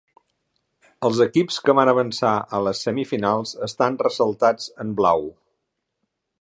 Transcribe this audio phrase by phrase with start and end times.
[1.09, 5.31] Els equips que van avançar a les semifinals estan ressaltats en blau.